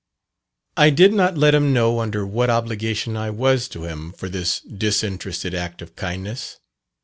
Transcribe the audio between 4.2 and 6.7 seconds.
this disinterested act of kindness.